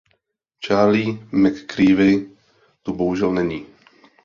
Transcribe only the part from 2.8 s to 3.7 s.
tu bohužel není.